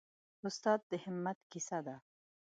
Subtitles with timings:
[0.47, 1.95] استاد د همت کیسه ده.